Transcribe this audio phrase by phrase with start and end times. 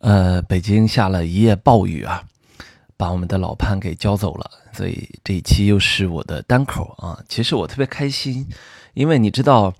[0.00, 2.24] 呃，北京下了一夜暴雨啊，
[2.96, 7.22] 把我们的老潘给浇走了，所以这一期又是我的单口啊。
[7.28, 8.48] 其实我特别开心，
[8.94, 9.74] 因为你知道，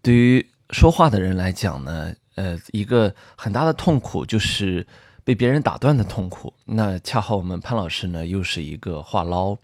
[0.00, 4.86] 对于说话的人来讲呢，呃，一个很大的痛苦就是
[5.24, 6.54] 被别人打断的痛苦。
[6.64, 9.54] 那恰好我们潘老师呢又是一个话唠，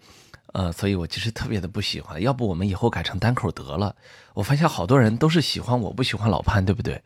[0.52, 2.20] 呃，所以我其实特别的不喜欢。
[2.20, 3.96] 要不我们以后改成单口得了？
[4.34, 7.02] 我发现好多人都是喜欢我不喜欢老潘，对不对？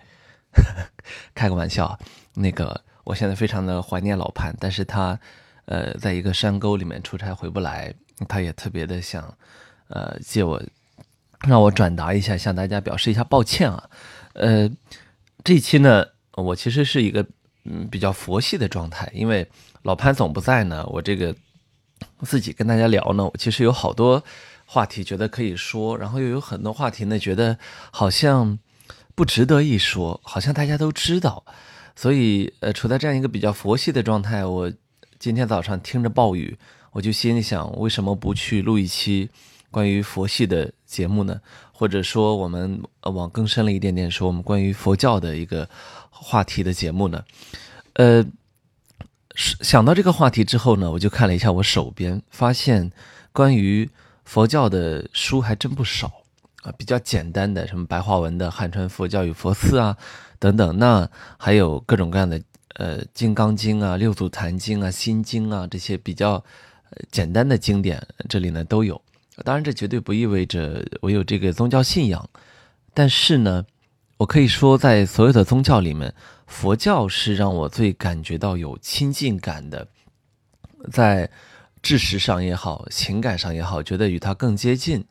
[1.36, 1.96] 开个玩笑，
[2.34, 2.82] 那个。
[3.06, 5.16] 我现在非常的怀念老潘，但是他，
[5.66, 7.94] 呃，在一个山沟里面出差回不来，
[8.26, 9.32] 他也特别的想，
[9.86, 10.60] 呃，借我，
[11.46, 13.88] 让我转达一下，向大家表示一下抱歉啊，
[14.32, 14.68] 呃，
[15.44, 17.24] 这一期呢，我其实是一个
[17.62, 19.48] 嗯比较佛系的状态，因为
[19.82, 21.32] 老潘总不在呢，我这个
[22.22, 24.20] 自己跟大家聊呢，我其实有好多
[24.64, 27.56] 话题觉得可以说，然后又有很多话题呢，觉得
[27.92, 28.58] 好像
[29.14, 31.44] 不值得一说，好像大家都知道。
[31.96, 34.70] 所以，呃，处在这样一个比较佛系的状态，我
[35.18, 36.56] 今天早上听着暴雨，
[36.92, 39.30] 我就心里想，为什么不去录一期
[39.70, 41.40] 关于佛系的节目呢？
[41.72, 45.68] 或者说，我们往更深了一点点说，我们关于佛教的一个
[46.10, 47.24] 话题的节目呢？
[47.94, 48.24] 呃，
[49.34, 52.92] 想到这个话题之后呢，我就看了一下我手边，发现
[53.32, 53.88] 关于
[54.24, 56.12] 佛教的书还真不少
[56.72, 59.96] 比较简单的，什么白话文的《汉传佛教与佛寺》啊。
[60.38, 61.08] 等等，那
[61.38, 62.40] 还有各种各样的
[62.74, 66.44] 呃，《金刚经》啊，《六祖坛经》啊，《心经》啊，这些比较
[67.10, 69.00] 简单的经典，这里呢都有。
[69.44, 72.28] 当然，这绝对不意味着我有这个宗教信仰，
[72.92, 73.64] 但是呢，
[74.18, 76.14] 我可以说，在所有的宗教里面，
[76.46, 79.88] 佛教是让我最感觉到有亲近感的，
[80.92, 81.30] 在
[81.82, 85.02] 知识上也好，情感上也好，觉得与它更接近。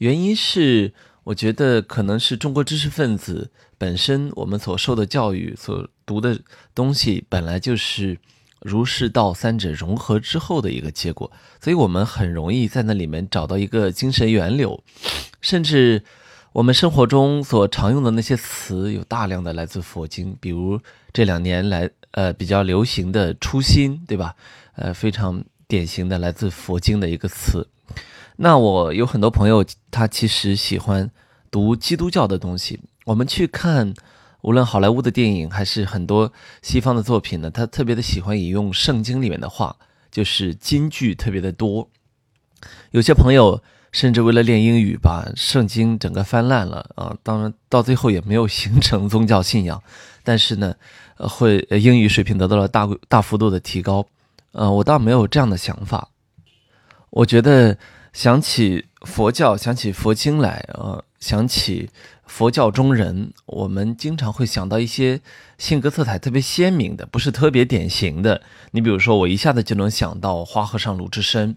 [0.00, 0.94] 原因是，
[1.24, 3.50] 我觉得可能是中国知识分子。
[3.76, 6.40] 本身我们所受的教育、所读的
[6.74, 8.18] 东西，本来就是
[8.60, 11.30] 儒释道三者融合之后的一个结果，
[11.60, 14.82] 所以我们很容易在那里面找到一个精神源流，
[15.42, 16.02] 甚至
[16.52, 20.80] 我们生活中所常用的那些词，有大量的来自佛经，比如
[21.12, 24.34] 这两年来呃比较流行的“初心”，对吧？
[24.76, 27.68] 呃，非常典型的来自佛经的一个词。
[28.42, 31.10] 那我有很多朋友，他其实喜欢
[31.50, 32.80] 读基督教的东西。
[33.04, 33.92] 我们去看，
[34.40, 39.76] 无论好莱坞的电影还是很多西方的作品呢，他特别的喜欢引用圣经里面的话，
[40.10, 41.90] 就是金句特别的多。
[42.92, 43.62] 有些朋友
[43.92, 47.14] 甚至为了练英语，把圣经整个翻烂了啊！
[47.22, 49.82] 当然到最后也没有形成宗教信仰，
[50.24, 50.74] 但是呢，
[51.16, 54.06] 会英语水平得到了大大幅度的提高。
[54.52, 56.08] 呃，我倒没有这样的想法。
[57.10, 57.76] 我觉得
[58.12, 61.90] 想起佛教，想起佛经来，呃，想起。
[62.26, 65.20] 佛教中人，我们经常会想到一些
[65.58, 68.40] 性格色彩特别鲜明的，不是特别典型的。
[68.70, 71.56] 你比如说，我一下子就能想到花和尚鲁智深。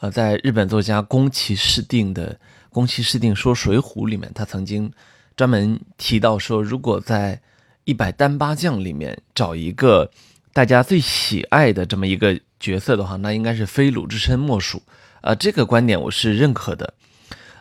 [0.00, 2.34] 呃，在日本作家宫崎市定的
[2.70, 4.92] 《宫崎市定说水浒》里面，他曾经
[5.36, 7.40] 专门提到说，如果在
[7.84, 10.10] 一百单八将里面找一个
[10.52, 14.82] 大家最喜爱的这么一个角色的话，那应该是非鲁智深莫属。
[15.24, 16.92] 呃，这个观点我是认可的。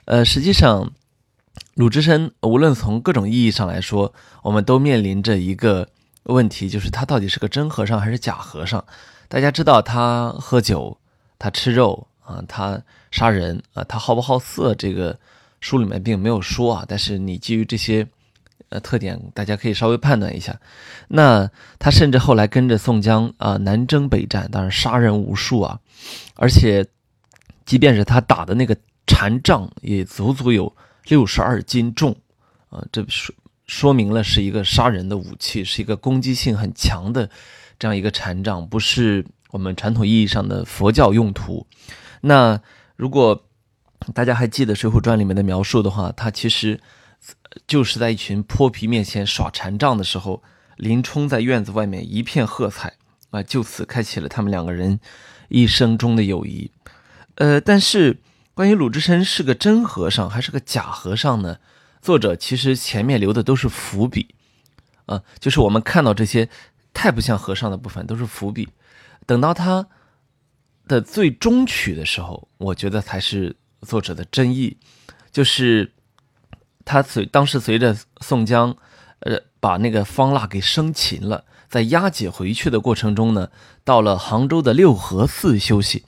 [0.06, 0.92] 呃，实际上。
[1.76, 5.88] 鲁智深，无论从各种意义上来说，我们都面临着一个
[6.24, 8.84] 问题，就是他到底是个真和尚还是假和尚？
[9.28, 10.96] 大家知道他喝酒，
[11.38, 12.80] 他吃肉啊，他
[13.12, 14.74] 杀人啊，他好不好色？
[14.76, 15.18] 这个
[15.62, 18.08] 书里面并没有说啊，但是你基于这些
[18.70, 20.60] 呃特点，大家可以稍微判断一下。
[21.08, 21.50] 那
[21.80, 25.80] 他甚至后来跟着宋江啊南征北战，当然杀人无数啊，
[26.36, 26.86] 而且
[27.66, 28.76] 即便是他打的那个
[29.06, 30.74] 禅杖，也足足有。
[31.08, 32.16] 六十二斤重，
[32.70, 37.30] 啊，这说说明了是一个杀人的武器，是一个攻击性很强的
[37.78, 41.68] 这样一个禅杖，不是我们传统意义上的佛教用途。
[42.22, 42.58] 那
[42.96, 43.44] 如果
[44.14, 46.80] 大家还记得《水浒传》里面的描述的话，他其实
[47.68, 50.42] 就是在一群泼皮面前耍禅杖的时候，
[50.78, 52.94] 林冲在院子外面一片喝彩
[53.32, 55.02] 啊，就此开启了他们两个人
[55.50, 56.72] 一生中的友谊。
[57.36, 58.20] 呃，但是。
[58.56, 61.58] 关于鲁智深是个真和尚还是个假和尚呢？
[62.04, 64.36] 作者其实前面留的都是伏笔，
[65.08, 66.48] 啊，就是我们看到这些
[66.94, 68.70] 太不像和尚的部分都是伏笔。
[69.26, 69.88] 等到他
[70.88, 74.78] 的最终曲的时候，我觉得才是作者的真意，
[75.32, 75.92] 就是
[76.86, 78.78] 他随当时随着宋江，
[79.22, 83.50] 呃，把那个方腊给生擒了，在押解回去的过程中呢，
[83.84, 86.06] 到了杭州的六合寺休息。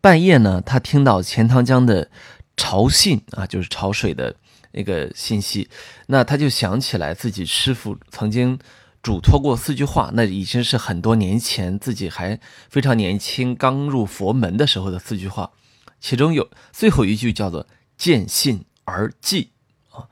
[0.00, 2.10] 半夜呢，他听到钱塘江的
[2.56, 4.36] 潮信啊，就是潮水的
[4.72, 5.68] 那个信息，
[6.06, 8.58] 那他就想起来自己师傅曾经。
[9.02, 15.52] 嘱托过四句话，那已经是很多年前自己还非常年轻、刚入佛门的时候的四句话。
[16.00, 19.52] 其中有最后一句叫做“见信而记”，
[19.94, 20.08] 啊，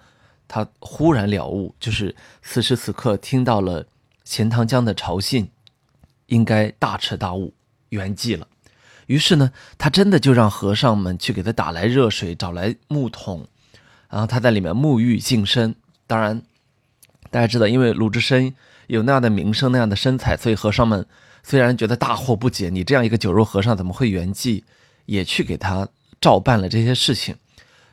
[0.46, 3.84] 他忽然了悟，就是此时此刻听到了
[4.22, 5.50] 钱塘江的潮信，
[6.26, 7.52] 应该大彻大悟，
[7.88, 8.46] 圆寂了。
[9.06, 13.46] 于是呢，他真的就让和尚们去给他打来热水，找来木桶，
[14.08, 15.74] 然后他在里面沐浴净身。
[16.06, 16.42] 当然，
[17.30, 18.54] 大家知道，因为鲁智深。
[18.86, 21.06] 有那样的名声，那样的身材，所以和尚们
[21.42, 24.62] 虽然觉得大惑不解，你这样一个酒肉和尚怎么会圆寂，
[25.06, 25.88] 也去给他
[26.20, 27.34] 照办了这些事情。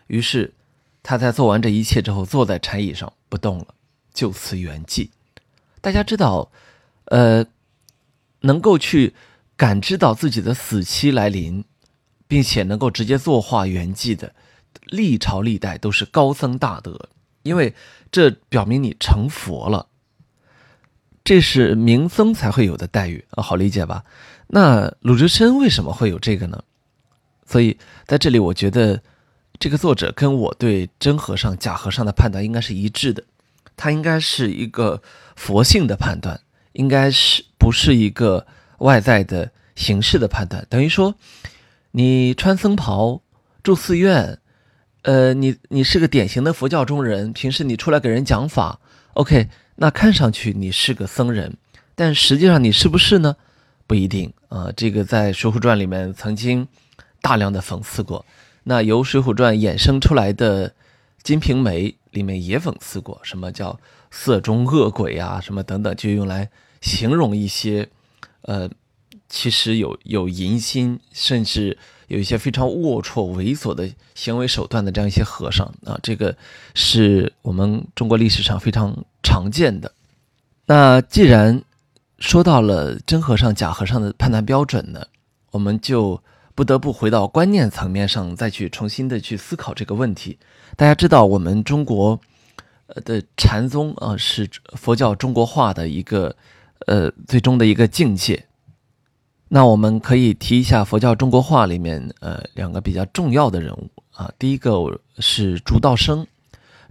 [0.07, 0.53] 于是
[1.01, 3.67] 他在做完这一切之后，坐在禅椅上不动了，
[4.13, 5.09] 就此圆寂。
[5.79, 6.51] 大家知道，
[7.05, 7.45] 呃，
[8.41, 9.13] 能够去
[9.61, 11.63] 感知到自己的死期来临，
[12.27, 14.33] 并且能够直接作化圆寂的，
[14.85, 17.09] 历朝历代都是高僧大德，
[17.43, 17.75] 因为
[18.11, 19.85] 这表明你成佛了。
[21.23, 24.03] 这是名僧才会有的待遇啊，好理解吧？
[24.47, 26.63] 那鲁智深为什么会有这个呢？
[27.45, 27.77] 所以
[28.07, 29.03] 在这里，我觉得
[29.59, 33.23] 这个作者跟我对真和尚、假和尚的判断应该是一致的。
[33.77, 35.03] 他应该是一个
[35.35, 36.41] 佛性的判断，
[36.71, 38.47] 应该是不是一个
[38.81, 40.65] 外在的形式的判断？
[40.69, 41.15] 等于说，
[41.91, 43.21] 你穿僧袍
[43.63, 44.37] 住寺院，
[45.03, 48.79] 呃，你你是个典型的佛教中人，平时你出来给人讲法
[49.13, 49.49] ，OK。
[49.75, 51.57] 那看上去你是个僧人，
[51.95, 53.35] 但实际上你是不是呢？
[53.87, 54.71] 不一定啊。
[54.75, 56.67] 这个在《水浒传》里面曾经
[57.21, 58.23] 大量的讽刺过。
[58.63, 60.69] 那由《水浒传》衍生出来的
[61.23, 63.79] 《金瓶梅》里面也讽刺过，什么叫
[64.11, 66.47] 色中恶鬼啊，什么等等，就用来
[66.81, 67.89] 形容一些，
[68.41, 68.69] 呃，
[69.29, 71.77] 其实有有淫心，甚至。
[72.07, 76.35] 有一些非常龌龊、猥琐的行为手段的这样一些和尚啊，这个
[76.73, 79.89] 是我们中国历史上非常常见的。
[80.65, 81.63] 那既然
[82.19, 85.07] 说到了真和尚、假和尚的判断标准呢，
[85.51, 86.21] 我们就
[86.53, 90.37] 不得不回到观念层面上，再去重新的去思考这个问题。
[90.75, 92.19] 大家知道，我们中国
[92.87, 96.35] 呃的禅宗啊，是佛教中国化的一个
[96.87, 98.45] 呃最终的一个境界。
[99.53, 104.31] 那我们可以提一下佛教中国画里面，呃，两个比较重要的人物啊。
[104.39, 104.71] 第一个
[105.19, 106.25] 是竺道生，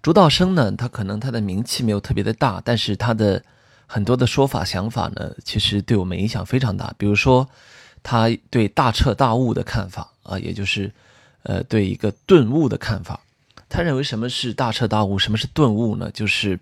[0.03, 3.43] 竺道生呢，他可能他的名气没有特别的大，但是他的
[3.87, 6.93] 很多的说法想法呢，其实对我们影响非常大。
[6.99, 7.49] 比如说，
[8.03, 10.93] 他对大彻大悟的看法啊，也就是，
[11.45, 13.19] 呃，对一个顿悟的看法。
[13.71, 16.11] 他认为什么是大彻大悟，什么是顿悟呢？
[16.13, 16.61] 就是，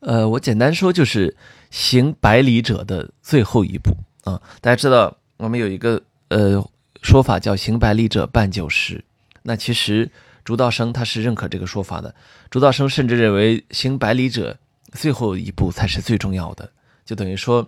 [0.00, 1.34] 呃，我简单说，就是
[1.70, 3.96] 行百里者的最后一步。
[4.24, 6.62] 啊，大家知道我们有一个呃
[7.02, 9.02] 说法叫“行百里者半九十”，
[9.42, 10.10] 那其实
[10.44, 12.14] 竺道生他是认可这个说法的。
[12.50, 14.58] 竺道生甚至认为行百里者
[14.92, 16.70] 最后一步才是最重要的，
[17.04, 17.66] 就等于说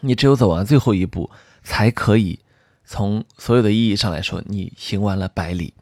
[0.00, 1.30] 你只有走完最后一步，
[1.62, 2.38] 才可以
[2.84, 5.72] 从所有的意义上来说你行完了百里。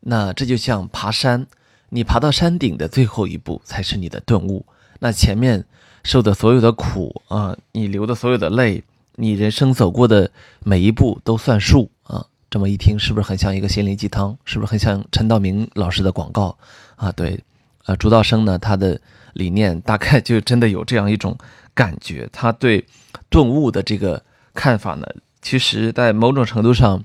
[0.00, 1.46] 那这就像爬山，
[1.88, 4.66] 你爬到山顶的最后一步才是你的顿悟。
[5.00, 5.64] 那前面
[6.02, 8.84] 受的所有的苦啊，你流的所有的泪。
[9.16, 10.30] 你人生走过的
[10.64, 12.24] 每一步都算数啊！
[12.48, 14.34] 这么一听，是不是很像一个心灵鸡汤？
[14.46, 16.56] 是不是很像陈道明老师的广告
[16.96, 17.12] 啊？
[17.12, 17.38] 对，
[17.84, 18.98] 呃，朱道生呢，他的
[19.34, 21.36] 理念大概就真的有这样一种
[21.74, 22.26] 感觉。
[22.32, 22.86] 他对
[23.28, 25.06] 顿悟的这个看法呢，
[25.42, 27.04] 其实在某种程度上，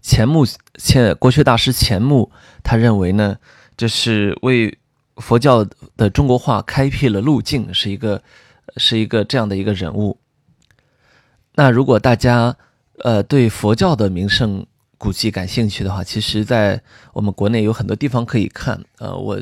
[0.00, 0.46] 钱穆
[0.78, 2.32] 钱国学大师钱穆
[2.62, 3.36] 他认为呢，
[3.76, 4.78] 这是为
[5.22, 5.64] 佛教
[5.96, 8.22] 的中国化开辟了路径，是一个
[8.76, 10.18] 是一个这样的一个人物。
[11.54, 12.56] 那如果大家，
[13.04, 14.66] 呃，对佛教的名胜
[14.98, 18.82] 古迹感兴趣的话，其实，在我们国内有很多地方可以看。
[18.98, 19.40] 呃，我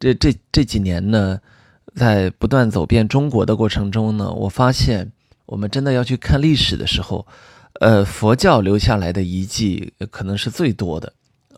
[0.00, 1.38] 这这这几年呢，
[1.94, 5.10] 在不断走遍中国的过程中呢，我发现，
[5.46, 7.26] 我们真的要去看历史的时候，
[7.80, 11.12] 呃，佛教留下来的遗迹可能是最多的。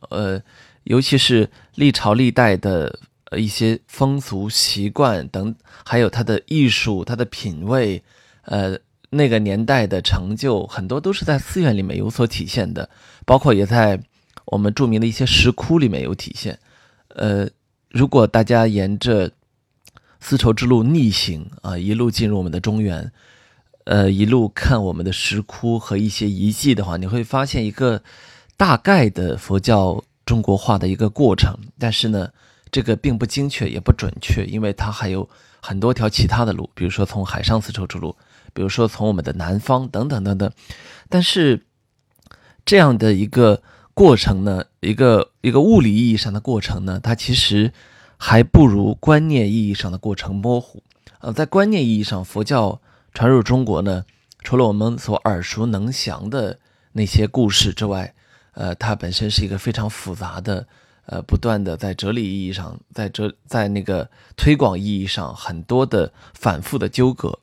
[0.08, 0.40] 呃，
[0.84, 2.98] 尤其是历朝历代的
[3.38, 8.02] 一些风俗习惯等，还有它的艺术、它的品味，
[8.42, 8.78] 呃。
[9.12, 12.88] 那个年代的成就很多都是在寺院里面有所体现的，
[13.26, 14.00] 包括也在
[14.44, 16.56] 我们著名的一些石窟里面有体现。
[17.08, 17.44] 呃，
[17.90, 19.28] 如果大家沿着
[20.20, 23.10] 丝绸之路逆行啊，一路进入我们的中原，
[23.82, 28.00] 呃，一路看我们的石窟和一些遗迹的话，你会发现一个
[28.56, 31.58] 大概的佛教中国化的一个过程。
[31.80, 32.30] 但是呢，
[32.70, 35.28] 这个并不精确，也不准确，因为它还有
[35.60, 38.16] 很多条其他的路，比如说从海上丝绸之路，
[38.52, 40.50] 比如说从我们的南方等等等等。
[41.08, 41.64] 但是
[42.64, 43.62] 这样的一个
[43.94, 47.72] 过程呢，一个一个物理意义上的过程呢，它其实。
[48.22, 50.82] 还不如观念意义上的过程模糊。
[51.20, 52.78] 呃，在观念意义上，佛教
[53.14, 54.04] 传入中国呢，
[54.42, 56.58] 除了我们所耳熟能详的
[56.92, 58.12] 那些故事之外，
[58.52, 60.66] 呃，它本身是一个非常复杂的，
[61.11, 67.37] 呃，不断的在哲理意义上，在哲在那个推广意义上很多的反复的纠葛。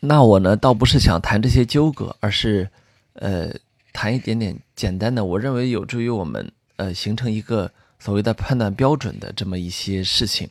[0.00, 2.70] 那我呢，倒不是想谈这些纠葛，而是，
[3.14, 3.52] 呃，
[3.92, 7.70] 谈一点点简单的，我认为有助于我们，呃，形成一个。
[8.04, 10.50] 所谓的判断标准的这么一些事情，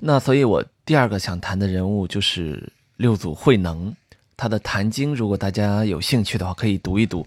[0.00, 3.94] 那所以我第二个想谈的人物就是六祖慧能，
[4.36, 7.24] 他的《坛经》，如果大家有兴趣的话，可以读一读。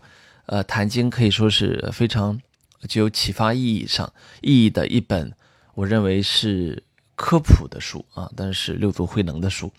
[0.48, 2.38] 呃，《坛经》可以说是非常
[2.87, 4.11] 具有启发意义上
[4.41, 5.33] 意义的一本，
[5.75, 6.83] 我认为是
[7.15, 9.71] 科普的书啊，但是六祖慧能的书。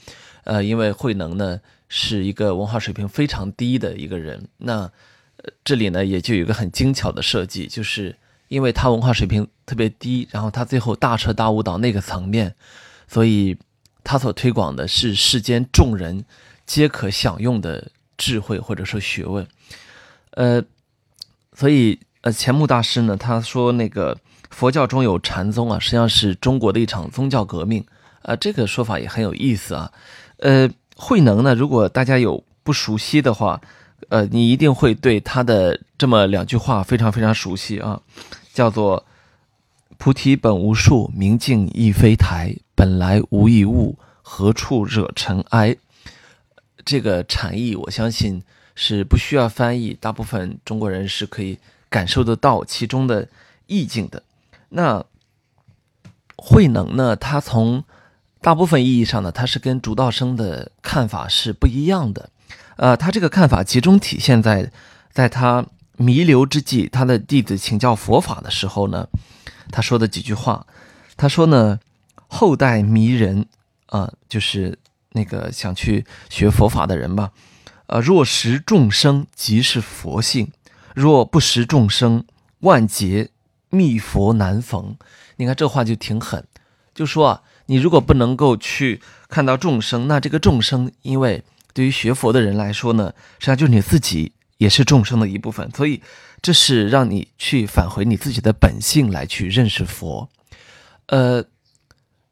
[0.44, 4.90] 呃，因为慧能呢是一个文化水平非常低的一个人，那
[5.64, 8.16] 这里呢也就有一个很精巧的设计，就是。
[8.48, 12.54] 因为他文化水平特别低，然后他最后大彻大悟到那个层面，
[13.08, 13.56] 所以
[14.04, 16.24] 他所推广的是世间众人
[16.66, 19.48] 皆可享用的智慧或者说学问。
[20.32, 20.62] 呃，
[21.54, 24.18] 所以呃，钱穆大师呢，他说那个
[24.50, 27.84] 佛教中有禅宗啊，实际上是中国的一场宗教革命
[28.22, 29.92] 啊，这个说法也很有意思啊。
[30.38, 33.60] 呃，慧能呢，如果大家有不熟悉的话。
[34.10, 37.98] 呃，你一定会对他的这么两句话非常非常熟悉啊，
[38.52, 39.02] 叫做
[39.96, 45.74] “菩提本无树，明镜亦非台，本来无一物，何处惹尘埃”。
[46.84, 48.42] 这个禅意，我相信
[48.74, 51.58] 是不需要翻译，大部分中国人是可以
[51.94, 53.28] 感受得到其中的
[53.68, 54.24] 意境的。
[54.70, 55.04] 那
[56.36, 57.14] 慧能呢？
[57.14, 57.84] 他从
[58.40, 62.30] 大部分意义上呢，他是跟竺道生的看法是不一样的。
[62.76, 64.72] 呃，他这个看法集中体现在，
[65.12, 65.64] 在他
[65.96, 69.06] 弥留之际，他的弟子请教佛法的时候呢，
[69.70, 70.66] 他说的几句话。
[71.16, 71.78] 他说呢，
[72.26, 73.46] 后代迷人
[73.86, 74.76] 啊，就是
[75.12, 77.30] 那个想去学佛法的人吧。
[77.86, 80.48] 呃，若识众生，即是佛性；
[80.94, 82.24] 若不识众生，
[82.60, 83.28] 万劫
[83.68, 84.96] 密佛难逢。
[85.36, 86.46] 你看这话就挺狠，
[86.94, 91.44] 就说啊，你如果不能够去看到众生，那这个众生因为。
[91.76, 96.00] 对于学佛的人来说呢，实际上就是你自己也是众生的一部分，所以
[96.40, 100.28] 这是让你去返回你自己的本性来去认识佛。
[101.06, 101.44] 呃，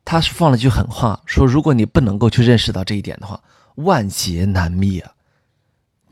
[0.04, 3.42] 他是放了句狠话，说如果你不能够去认识到这一点的话，
[3.74, 5.10] 万劫难灭啊！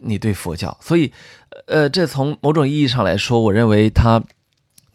[0.02, 1.12] 你对佛教，所以，
[1.66, 4.22] 呃，这从某种意义上来说，我认为他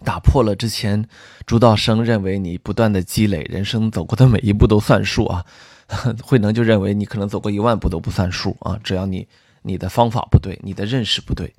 [0.03, 1.07] 打破了之前
[1.45, 5.45] 朱道生认为你不断的积累，人生走过的每一步都算数啊。
[6.25, 9.27] 慧能就认为你可能走过一万步都不算数啊，只要你
[9.61, 11.53] 你的方法不对，你的认识不对，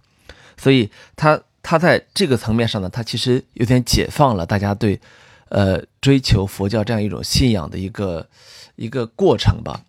[0.57, 5.01] 所以他他在这个层面上呢，他其实有点解放了大家对，
[5.49, 8.29] 呃，追求佛教这样一种信仰的一个
[8.75, 9.83] 一个过程吧。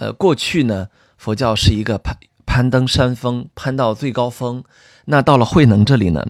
[0.00, 2.16] 呃，过去呢，佛教是一个攀
[2.54, 4.62] 攀登山峰，攀到最高峰，
[5.06, 6.24] 那到了慧能这里呢，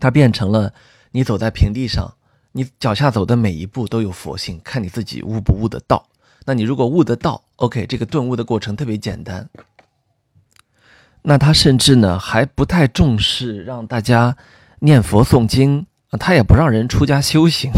[0.00, 0.72] 它变成了
[1.10, 2.14] 你走在平地上，
[2.52, 6.06] 你脚下走的每一步都有佛性，看你自己悟不悟得到。
[6.44, 9.50] 那你如果悟得到，OK，这个顿悟的过程特别简单。
[11.22, 14.36] 那他甚至呢还不太重视让大家
[14.78, 15.86] 念佛诵经，
[16.20, 17.72] 他也不让人出家修行，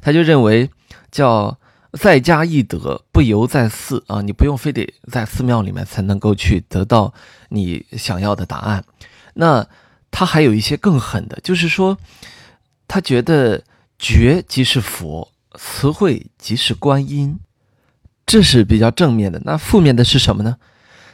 [0.00, 0.70] 他就认为
[1.10, 1.58] 叫
[1.98, 7.14] 在家易得，不由在寺啊，你不用非得在寺庙里面才能够去得到
[7.48, 8.84] 你想要的答案。
[9.34, 9.66] 那
[10.10, 11.98] 他还有一些更狠的，就是说
[12.86, 13.62] 他觉得
[13.98, 17.38] 觉即是佛，词汇即是观音。
[18.26, 20.56] 这是比较正面的，那负面的是什么呢？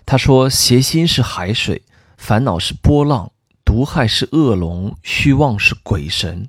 [0.07, 1.83] 他说：邪心是海水，
[2.17, 3.33] 烦恼是波浪，
[3.65, 6.49] 毒害是恶龙，虚妄是鬼神，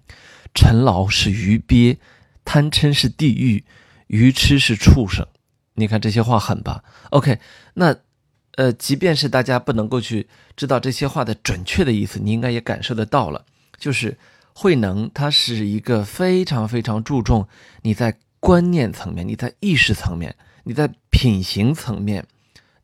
[0.53, 1.97] 尘劳是鱼鳖，
[2.45, 3.65] 贪嗔是地狱，
[4.11, 5.25] 愚痴是畜生。
[5.75, 7.39] 你看这些话狠吧？OK，
[7.75, 7.95] 那
[8.55, 10.27] 呃，即便是大家不能够去
[10.57, 13.45] 知道这些话的准确的意思，你应该也感受得到了。
[13.77, 14.17] 就是
[14.53, 17.47] 慧能，他是一个非常非常注重
[17.83, 20.35] 你在观念层面，你在意识层面。
[20.63, 22.23] 你在品行层面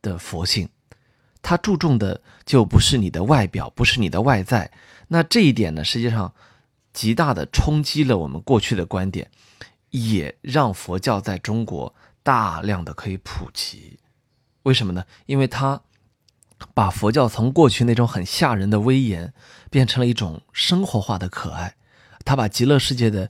[0.02, 0.68] 的佛性，
[1.44, 4.72] 他注重的就不是你的外表，不是你的外在。
[5.10, 6.34] 那这一点呢，实际上
[6.92, 9.30] 极大的冲击了我们过去的观点，
[9.98, 14.00] 也让佛教在中国大量的可以普及。
[14.64, 15.06] 为什么呢？
[15.26, 15.82] 因为它
[16.74, 19.34] 把佛教从过去那种很吓人的威严，
[19.70, 21.76] 变成了一种生活化的可爱。
[22.26, 23.30] 它把极乐世界的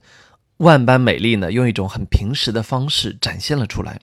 [0.57, 4.01] 万般美丽呢，用一种很平实的方式展现了出来。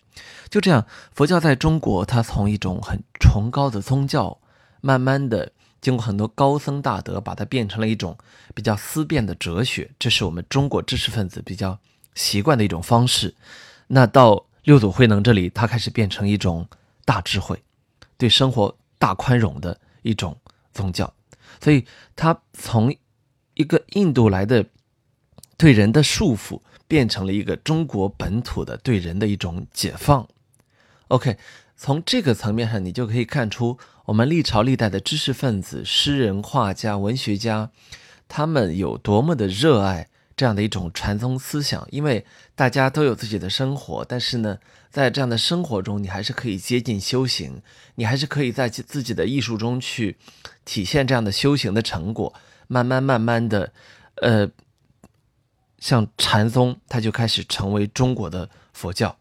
[0.49, 4.39] 就这样，佛教在中国，它从一种很崇高的宗教，
[4.81, 8.17] 慢慢的经过很多高僧大德，把它变成了一种
[8.55, 9.91] 比较思辨的哲学。
[9.99, 11.81] 这是我们中国知识分子比较
[12.15, 13.35] 习惯的一种方式。
[13.89, 16.67] 那到六祖慧能这里，它开始变成一种
[17.05, 17.63] 大智慧，
[18.17, 20.37] 对生活大宽容的一种
[20.73, 21.13] 宗教。
[21.61, 21.85] 所以，
[22.17, 22.95] 它从
[23.55, 24.67] 一个印度来的
[25.57, 30.27] 对人的束缚，变成了一个中国本土的对人的一种解放。
[31.09, 31.37] OK，
[31.77, 37.71] 从这个层面上，你就可以看出我们历朝历代的知识分子、诗人、画家、文学家，
[38.27, 41.87] 他们有多么的热爱这样的一种传宗思想。
[41.91, 42.25] 因为
[42.55, 44.59] 大家都有自己的生活，但是呢，
[44.91, 47.63] 在这样的生活中，你还是可以接近修行，
[47.95, 50.17] 你还是可以在自己的艺术中去
[50.65, 52.33] 体现这样的修行的成果。
[52.67, 53.73] 慢慢慢慢的，
[54.23, 54.49] 呃，
[55.79, 59.15] 像禅宗，它就开始成为中国的佛教。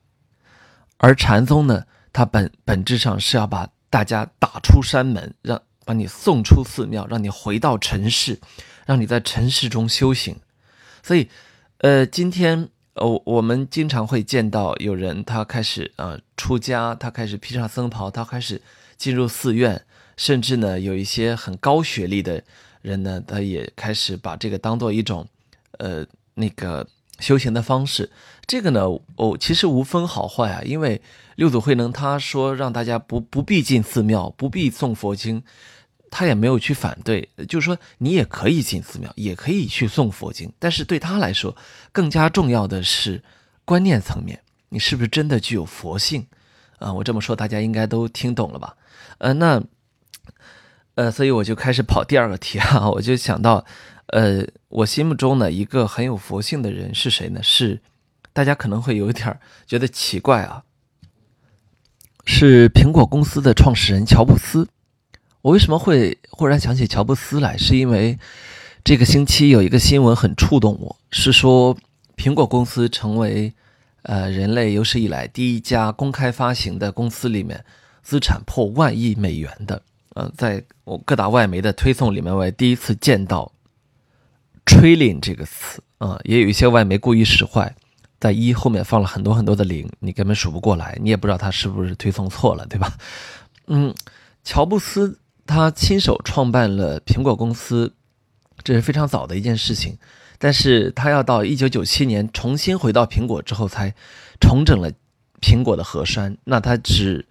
[0.97, 8.39] 而禅宗呢，它本本质上是要把大家打出山门，让把你送出寺庙，让你回到尘世，
[8.85, 10.39] 让你在尘世中修行。
[11.03, 11.29] 所以，
[11.79, 18.61] 呃，今天呃，我们经常会见到有人他开始呃出家，他开始披上僧袍，他开始
[18.97, 19.83] 进入寺院，
[20.17, 22.43] 甚至呢，有一些很高学历的
[22.81, 25.27] 人呢，他也开始把这个当做一种
[25.77, 26.87] 呃那个。
[27.19, 28.09] 修行的方式，
[28.47, 28.81] 这个呢，
[29.17, 30.61] 哦，其实无分好坏啊。
[30.63, 30.99] 因为
[31.35, 35.41] 六祖慧能他说让大家不不必进寺庙，不必诵佛经，
[36.13, 37.27] 他也没有去反对。
[37.49, 40.53] 就是说，你也可以进寺庙，也可以去诵佛经。
[40.59, 41.55] 但是对他来说，
[41.91, 43.23] 更加重要的是
[43.65, 44.39] 观念层面，
[44.69, 46.27] 你是不是真的具有佛性
[46.77, 46.93] 啊？
[46.93, 48.77] 我这么说，大家应该都听懂了吧？
[49.17, 49.63] 呃，那
[50.95, 53.65] 呃，所以我就开始跑第二个题啊， 我就想到。
[54.07, 57.41] 呃，我心目中呢，一个很有佛性的人是谁呢？
[57.41, 57.81] 是
[58.31, 60.61] 大家可能会有点觉得奇怪啊，
[62.25, 64.67] 是苹果公司的创始人乔布斯。
[65.43, 67.57] 我为什么会忽然想起乔布斯来？
[67.57, 68.17] 是因为
[68.81, 71.77] 这个星期有一个新闻很触动我，是说
[72.15, 73.53] 苹果公司成为
[74.03, 77.65] 呃人类有史以来第一家公开发行的公司里面
[78.01, 79.81] 资产破万亿美元的。
[80.13, 83.51] 呃，在我各大外媒的推送里面，我也第一次见到。
[84.65, 87.75] trillion 这个词啊，也有一些外媒故意使坏，
[88.17, 92.93] 在一后面放了很多很多的零，你根本数不过来，你也不知道他是不是推送错了，对吧？
[93.67, 93.93] 嗯，
[94.45, 97.93] 乔布斯他亲手创办了苹果公司，
[98.63, 99.97] 这是非常早的一件事情，
[100.37, 103.93] 但是他要到一九九七年重新回到苹果之后，才
[104.39, 104.91] 重整了
[105.41, 106.37] 苹果的河山。
[106.45, 107.25] 那他只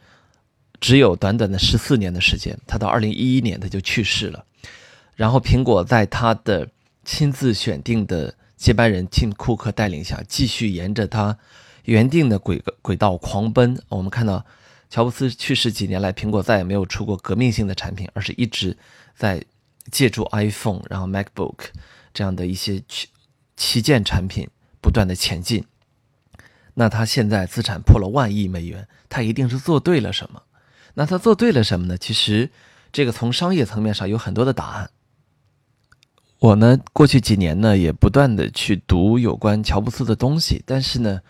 [0.80, 4.44] 只有短短的十四年的时间，他到二零一一年他就去世了，
[5.16, 6.68] 然后苹果在他的
[7.04, 11.36] 亲自选定的接班人 tim 库克带领下，继续沿着他
[11.84, 13.80] 原定的轨轨道狂奔。
[13.88, 14.44] 我们看到，
[14.92, 18.76] 乔布斯去世几年来，苹果再也没有出过革命性的产品，而是一直
[19.16, 19.42] 在
[19.90, 21.56] 借助 iPhone，然后 MacBook
[22.12, 23.08] 这样的一些旗
[23.56, 24.46] 旗舰产品
[24.82, 25.64] 不断的前进。
[26.74, 30.42] 那他现在资产破了万亿美元，他一定是做对了什么？
[30.92, 31.96] 那他做对了什么呢？
[31.96, 32.50] 其实，
[32.92, 34.90] 这个从商业层面上有很多的答案。
[36.38, 41.22] 我呢，过去几年呢，也不断的去读有关乔布斯的东西，但是呢，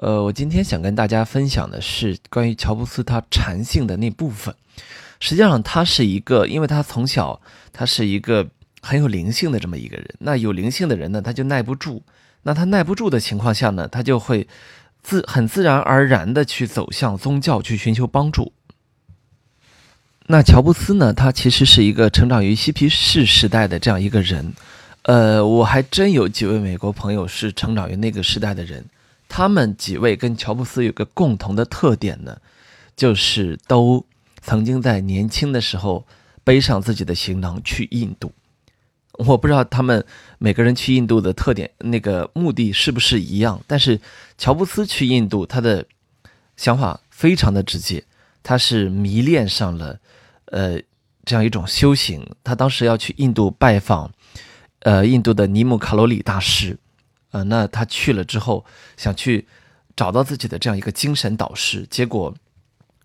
[0.00, 4.54] 呃，我今天想跟大家分享的是关于乔布斯他禅性的那部分。
[5.18, 7.40] 实际上，他是一个，因为他从小
[7.72, 8.46] 他是一个
[8.80, 10.08] 很有灵性的这么一个人。
[10.20, 12.02] 那有灵性的人呢，他就耐不住。
[12.42, 14.46] 那他耐不住的情况下呢，他就会
[15.02, 18.52] 自很自然而然的去走向宗教，去寻求帮助。
[20.28, 21.12] 那乔布斯呢？
[21.12, 24.52] 他其实是一个成长于嬉皮士时代的这样一个人，
[25.02, 28.84] 呃，我还真有几位美国朋友是成长于那个时代的人，
[29.28, 32.40] 他们几位跟乔布斯有个共同的特点呢，
[32.96, 34.04] 就是都
[34.40, 36.06] 曾经在年轻的时候
[36.42, 38.32] 背上自己的行囊去印度。
[39.12, 40.04] 我不知道他们
[40.38, 44.00] 每个人去印度的特点、那个目的是不是一样，但是
[44.36, 45.84] 乔布斯去印度，他的
[46.56, 48.04] 想法非常的直接，
[48.42, 49.98] 他是迷恋上了。
[50.46, 50.80] 呃，
[51.24, 54.10] 这样一种修行，他当时要去印度拜访，
[54.80, 56.78] 呃，印度的尼姆卡罗里大师，
[57.30, 58.64] 呃，那他去了之后，
[58.96, 59.46] 想去
[59.94, 62.34] 找到自己的这样一个精神导师，结果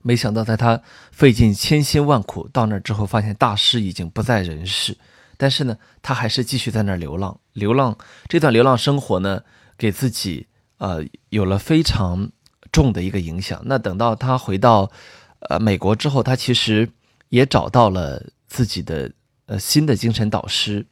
[0.01, 0.81] 没想到，在他
[1.11, 4.97] 费尽千辛万苦到那儿之后，发现大师已经不在人世，
[5.35, 7.97] 但是呢，他还是继续在那儿流浪，流浪
[8.29, 9.43] 这段流浪生活呢，
[9.77, 12.31] 给自己呃有了非常
[12.71, 13.61] 重的一个影响。
[13.65, 14.89] 那等到他回到
[15.49, 16.89] 呃美国之后，他其实
[17.29, 19.11] 也找到了自己的
[19.47, 20.85] 呃新的精神导师，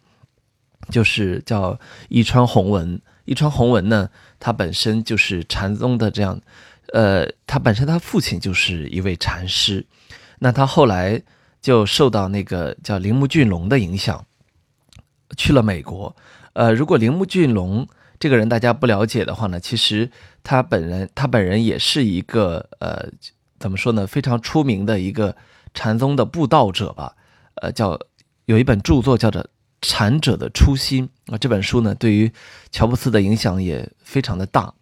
[0.89, 3.01] 就是叫一川弘文。
[3.31, 4.09] 一川弘文呢，
[4.41, 6.37] 他本身就是禅宗的这样，
[6.91, 9.85] 呃，他本身他父亲就是一位禅师，
[10.39, 11.21] 那他后来
[11.61, 14.25] 就受到那个叫铃木俊龙的影响，
[15.37, 16.13] 去了美国。
[16.51, 17.87] 呃，如果铃木俊龙
[18.19, 20.11] 这个人大家不了解的话呢，其实
[20.43, 23.07] 他本人他本人也是一个呃，
[23.59, 25.33] 怎么说呢，非常出名的一个
[25.73, 27.15] 禅宗的布道者吧。
[27.61, 27.97] 呃，叫
[28.43, 29.41] 有一本著作叫做
[29.81, 32.31] 《禅者的初心》啊，这本书呢对于
[32.71, 34.73] 乔布斯的影响也非常的大，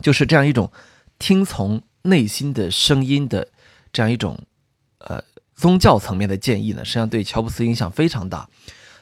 [0.00, 0.70] 就是这样一种
[1.18, 3.48] 听从内心的声音的
[3.92, 4.38] 这样一种
[4.98, 5.22] 呃
[5.54, 8.48] 宗教层面的建议呢，实际上对乔布斯影响非常大。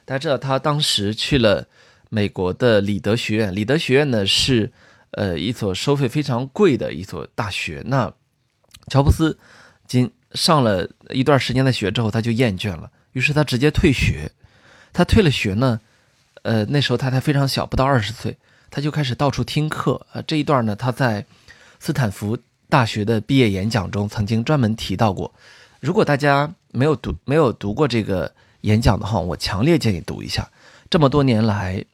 [0.04, 1.68] 大家知道他当时去了。
[2.12, 4.72] 美国的里德学院，里德学院呢是，
[5.12, 7.85] 呃，一所收费非常贵的一所大学。
[7.87, 8.12] 那
[8.88, 9.38] 乔布斯
[9.87, 14.33] 仅上了一段时间的学之后，他就厌倦了，于是他直接退学。
[14.92, 15.81] 他退了学呢，
[16.42, 18.37] 呃，那时候他才非常小，不到二十岁，
[18.70, 20.07] 他就开始到处听课。
[20.12, 21.24] 呃，这一段呢，他在
[21.79, 25.33] 斯坦福大学的毕业演讲中曾经专门提到过。
[25.81, 30.50] 如果大家没有读没有读过这个演讲的话，我强烈建议读一下。
[30.88, 31.85] 这么多年来。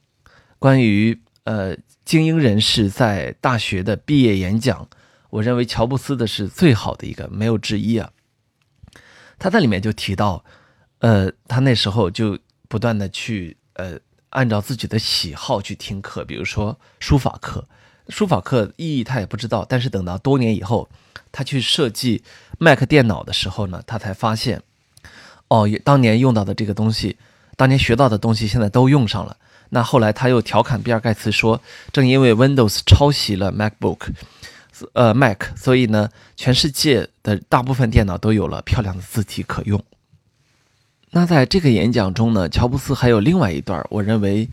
[0.59, 4.89] 关于呃精英人士在大学的毕业演讲，
[5.29, 8.09] 我认为乔布斯的是最好的一个，没有之一啊。
[9.37, 10.43] 他在里面就提到，
[10.97, 13.97] 呃，他那时候就不断的去呃
[14.29, 17.67] 按照自己的喜好去听课，比如说书法课，
[18.09, 20.89] 书法课意义他也不知道，但是等到多年以后，
[21.31, 22.23] 他去设计
[22.59, 24.61] Mac 电脑的时候呢，他才发现，
[25.47, 27.17] 哦，当年用到的这个东西，
[27.55, 29.37] 当年学到的东西，现在都用上了。
[29.69, 34.13] 那后来他又调侃比尔盖茨说：“正因为 Windows 抄袭了 MacBook，
[34.93, 39.83] 呃 Mac，所以呢，全世界的大部分电脑都有了漂亮的字体可用。”
[41.17, 44.47] 那在这个演讲中呢，乔布斯还有另外一段，我认为，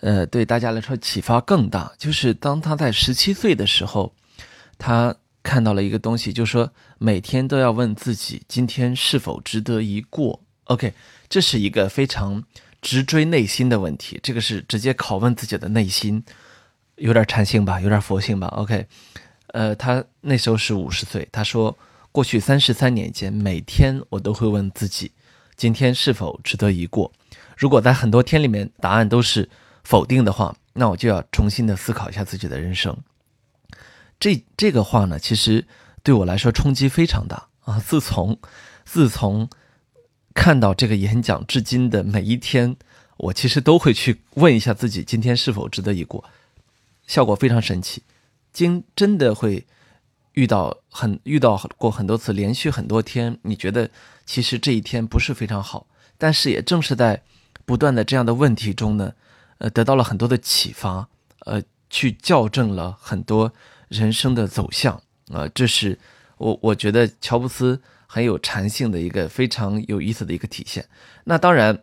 [0.00, 4.12] 呃，对大家来说启发更大，就是当他在十七岁的时候，
[4.76, 10.38] 他看到了一个东西，就是说每天都要问自己今天是否值得一过。
[10.64, 10.92] OK，
[11.30, 12.44] 这是一个非常。
[12.82, 16.22] 直追内心的问题，这个是直接拷问自己的内心，
[16.96, 18.46] 有点禅性吧，有点佛性吧。
[18.56, 18.86] OK，
[19.48, 21.76] 呃，他那时候是五十岁，他说，
[22.10, 25.12] 过去三十三年间，每天我都会问自己，
[25.60, 27.12] 今天是否值得一过。
[27.54, 29.50] 如果在很多天里面答案都是
[29.84, 32.96] 否定的话，那我就要重新的思考一下自己的人生。
[34.18, 35.66] 这这个话呢，其实
[36.02, 37.78] 对我来说冲击非常大啊！
[37.78, 38.38] 自从
[38.86, 39.50] 自从。
[40.32, 42.76] 看到这个演讲至今的每一天，
[43.16, 46.24] 我其实都会去问一下自己，今天是否值得一过，
[47.04, 48.04] 效果非常神奇。
[48.52, 49.66] 经真的会
[50.32, 53.90] 遇到很遇到过很多次，连续很多天，你觉得
[54.24, 55.86] 其实这一天不是非常好，
[56.18, 57.22] 但是也正是在
[57.64, 59.12] 不断的这样的问题中呢，
[59.58, 61.08] 呃，得到了很多的启发，
[61.46, 63.52] 呃，去校正了很多
[63.88, 65.98] 人生的走向，啊，这是
[66.38, 67.80] 我我觉得乔布斯。
[68.12, 70.84] 很有禅性的一个非常有意思的一个体现。
[71.22, 71.80] 那当然，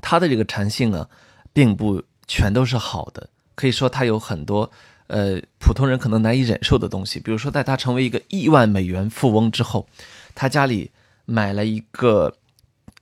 [0.00, 1.08] 他的这个禅性呢，
[1.52, 3.30] 并不全都是好的。
[3.54, 4.72] 可以说他有很多
[5.12, 7.20] 呃普通人可能难以忍受的东西。
[7.20, 9.86] 比如说，在他成为一个亿万美元富翁之后，
[10.34, 10.90] 他家里
[11.24, 12.34] 买了一个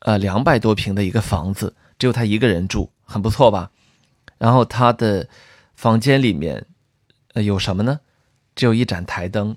[0.00, 3.70] 呃两百多平的一个房子，只有他一个人住，很不错吧？
[4.38, 5.28] 然后他的
[5.74, 6.66] 房间里面
[7.34, 8.00] 呃有什么呢？
[8.54, 9.56] 只有一盏台灯。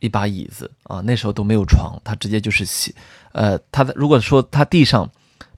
[0.00, 2.94] 一把椅子啊，那时候都没有床，他直接就是洗，
[3.32, 5.10] 呃，他的如果说他地上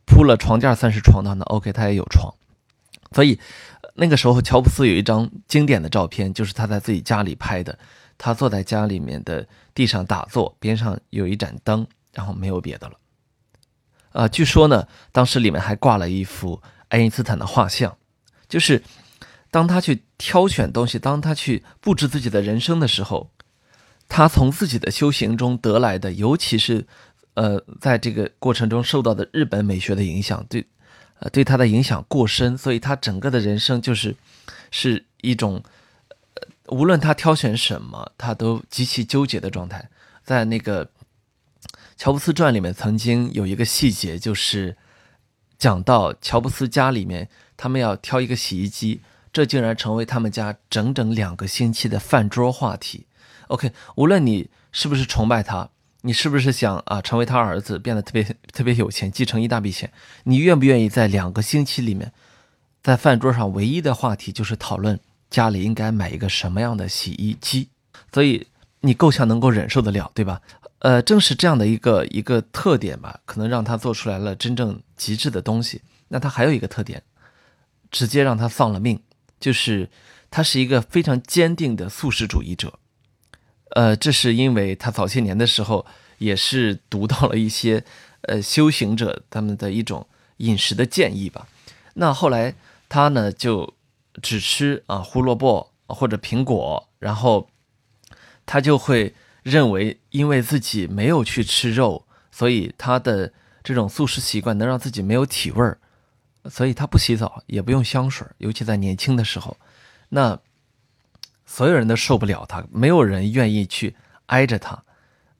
[0.07, 2.33] 铺了床垫算是床的话，那 OK，他也有床。
[3.13, 3.39] 所以
[3.95, 7.79] 那个时候，乔布斯有一张经典的照片，就是他在自己家里拍的，
[8.17, 12.95] 他坐在家里面的地上打坐，边上有一盏灯，然后没有别的了。
[14.13, 17.97] 呃，据说呢，当时里面还挂了一幅爱因斯坦的画像，
[18.49, 18.83] 就是
[19.51, 23.31] 当他去挑选东西，当他去布置自己的人生的时候。
[24.13, 26.85] 他从自己的修行中得来的，尤其是，
[27.35, 30.67] 呃，在这个过程中受到的日本美学的影响，对，
[31.21, 34.17] 呃，对他的影响过深，所以他整个的人生就是，
[34.71, 35.63] 是一种，
[36.35, 39.89] 呃，无论他挑选什么，他都极其纠结的状态。
[40.25, 40.87] 在那个
[41.97, 44.77] 《乔布斯传》里面，曾经有一个细节，就是
[45.59, 49.03] 讲到乔布斯家里面，他们要挑一个洗衣机，
[49.33, 53.07] 这竟然成为他们家整整两个星期的饭桌话题。
[53.49, 55.69] OK，无论你是不是崇拜他，
[56.03, 59.93] 你是不是想啊成为他儿子，变得特别 特别有钱，继承一大笔钱，
[60.25, 62.13] 你愿不愿意在两个星期里面，
[62.83, 67.69] 在饭桌上唯一的话题就是讨论家里应该买一个什么样的洗衣机？
[68.13, 68.47] 所以
[68.81, 70.41] 你够呛能够忍受得了，对吧？
[70.79, 75.83] 呃，正是这样的一个一个特点吧，可能让他做出来了真正极致的东西。
[76.09, 77.03] 那他还有一个特点，
[77.91, 78.99] 直接让他丧了命，
[79.39, 79.91] 就是
[80.31, 82.79] 他是一个非常坚定的素食主义者。
[83.71, 85.87] 呃，这是因为他早些年的时候
[86.19, 87.85] 也是读到了一些
[88.23, 90.07] 呃修行者他们的一种
[90.39, 91.47] 饮食的建议吧。
[91.95, 92.55] 那后来
[92.89, 93.75] 他呢就
[94.21, 97.49] 只吃啊胡萝卜或者苹果，然后
[98.45, 105.79] 他就会认为，因为自己没有去吃肉，所以他的这种素食习惯能让自己没有体味儿，
[106.51, 109.57] 所以他不洗澡也不用香水，尤其在年轻的时候，
[110.09, 110.41] 那。
[111.53, 114.85] 所有人都受不了他，没有人愿意去挨着他，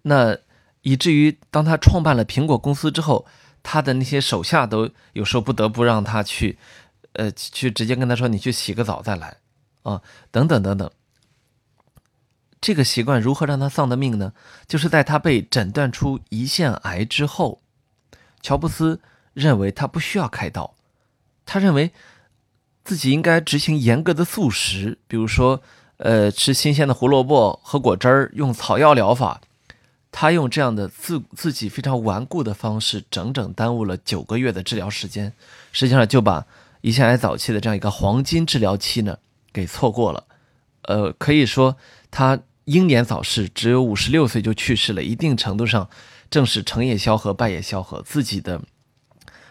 [0.03, 0.37] 那
[0.81, 3.25] 以至于当他创办了苹果公司之后，
[3.63, 6.59] 他的那些手下都有时候不得不让他去，
[7.13, 9.37] 呃，去直接跟他说：“你去洗个澡再来，
[9.85, 10.91] 啊，等等等等。”
[12.61, 14.33] 这个习惯如何让他丧的命呢？
[14.67, 17.63] 就是在他被诊断出胰腺癌之后，
[18.43, 19.01] 乔布斯
[19.33, 20.75] 认为他不需要开刀，
[21.47, 21.93] 他认为
[22.83, 25.63] 自己应该执行严格的素食，比如说。
[26.03, 29.43] 呃，吃新鲜的胡萝卜，喝果汁儿，用草药疗法。
[30.11, 35.31] 他用这样的自自己非常顽固的方式，整整耽误了九个月的治疗时间，
[35.73, 36.47] 实际上就把
[36.81, 39.19] 胰腺癌早期的这样一个黄金治疗期呢
[39.53, 40.25] 给错过了。
[40.85, 41.77] 呃，可以说
[42.11, 45.03] 他英年早逝，只有五十六岁就去世了。
[45.03, 45.91] 一定程度上，
[46.31, 48.63] 正是成也萧何，败也萧何，自己的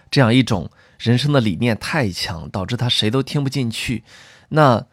[0.09, 4.03] 这样一种人生的理念太强，导致他谁都听不进去。
[4.49, 4.87] 那。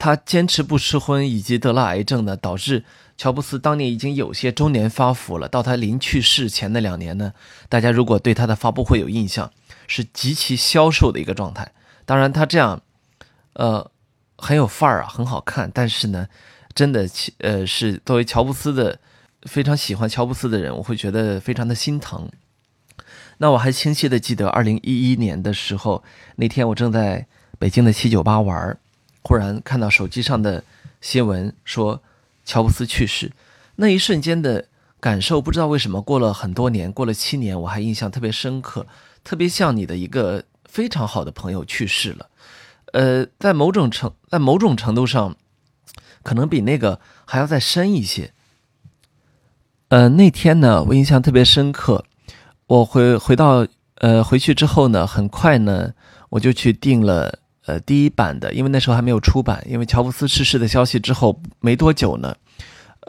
[0.00, 2.86] 他坚持不吃荤，以及得了癌症呢，导致
[3.18, 5.46] 乔布斯当年已经有些中年发福了。
[5.46, 7.34] 到他临去世前的两年呢，
[7.68, 9.52] 大家如果对他的发布会有印象，
[9.86, 11.70] 是极其消瘦的一个状态。
[12.06, 12.80] 当然，他这样，
[13.52, 13.90] 呃，
[14.38, 15.70] 很有范儿啊，很好看。
[15.74, 16.26] 但是呢，
[16.74, 17.06] 真的，
[17.40, 18.98] 呃，是作为乔布斯的
[19.42, 22.30] 非常喜欢乔布斯的人，我会觉得非常的心疼。
[23.36, 26.02] 那我还清晰的记得，二零一一年的时候，
[26.36, 27.26] 那天我正在
[27.58, 28.78] 北京的七九八玩儿。
[29.22, 30.64] 忽然看到手机上的
[31.00, 32.02] 新闻说
[32.44, 33.32] 乔布斯去世，
[33.76, 34.66] 那一瞬间的
[34.98, 38.86] 感受，不知道为什么过了很多年，过了七年，我还印象特别深刻，
[39.22, 42.28] 特别像你的一个非常好的朋友去世了。
[42.92, 45.36] 呃，在某种程在某种程度上，
[46.22, 48.32] 可能比那个还要再深一些。
[49.88, 52.04] 呃，那天呢，我印象特别深刻，
[52.66, 55.94] 我回回到呃回去之后呢，很快呢，
[56.30, 57.39] 我就去订了。
[57.70, 59.64] 呃，第一版的，因为那时候还没有出版。
[59.64, 62.34] 因为乔布斯逝世的消息之后没多久呢，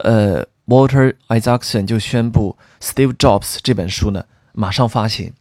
[0.04, 5.32] 呃，Water Isaacson 就宣布《Steve Jobs》这本书呢马上发行。